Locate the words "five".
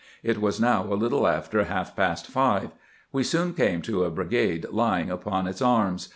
2.25-2.71